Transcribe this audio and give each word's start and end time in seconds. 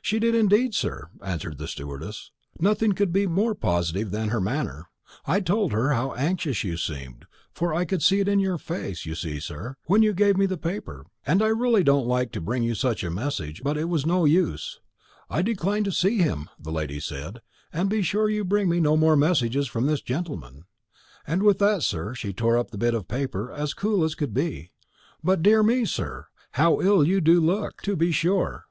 "She 0.00 0.18
did 0.18 0.34
indeed, 0.34 0.74
sir," 0.74 1.10
answered 1.22 1.58
the 1.58 1.68
stewardess. 1.68 2.30
"Nothing 2.58 2.92
could 2.92 3.12
be 3.12 3.26
more 3.26 3.54
positive 3.54 4.10
than 4.10 4.30
her 4.30 4.40
manner. 4.40 4.86
I 5.26 5.40
told 5.40 5.72
her 5.72 5.92
how 5.92 6.14
anxious 6.14 6.64
you 6.64 6.78
seemed 6.78 7.26
for 7.52 7.74
I 7.74 7.84
could 7.84 8.02
see 8.02 8.20
it 8.20 8.26
in 8.26 8.40
your 8.40 8.56
face, 8.56 9.04
you 9.04 9.14
see, 9.14 9.38
sir, 9.38 9.76
when 9.84 10.02
you 10.02 10.14
gave 10.14 10.38
me 10.38 10.46
the 10.46 10.56
paper 10.56 11.04
and 11.26 11.42
I 11.42 11.48
really 11.48 11.82
didn't 11.84 12.06
like 12.06 12.32
to 12.32 12.40
bring 12.40 12.62
you 12.62 12.74
such 12.74 13.04
a 13.04 13.10
message; 13.10 13.62
but 13.62 13.76
it 13.76 13.90
was 13.90 14.06
no 14.06 14.24
use. 14.24 14.80
'I 15.28 15.42
decline 15.42 15.84
to 15.84 15.92
see 15.92 16.16
him,' 16.22 16.48
the 16.58 16.72
lady 16.72 16.98
said, 16.98 17.42
'and 17.70 17.90
be 17.90 18.00
sure 18.00 18.30
you 18.30 18.46
bring 18.46 18.66
me 18.66 18.80
no 18.80 18.96
more 18.96 19.14
messages 19.14 19.68
from 19.68 19.84
this 19.84 20.00
gentleman;' 20.00 20.64
and 21.26 21.42
with 21.42 21.58
that, 21.58 21.82
sir, 21.82 22.14
she 22.14 22.32
tore 22.32 22.56
up 22.56 22.70
the 22.70 22.78
bit 22.78 22.94
of 22.94 23.08
paper, 23.08 23.52
as 23.52 23.74
cool 23.74 24.04
as 24.04 24.14
could 24.14 24.32
be. 24.32 24.70
But, 25.22 25.42
dear 25.42 25.62
me, 25.62 25.84
sir, 25.84 26.28
how 26.52 26.80
ill 26.80 27.04
you 27.06 27.20
do 27.20 27.38
look, 27.42 27.82
to 27.82 27.94
be 27.94 28.10
sure!" 28.10 28.64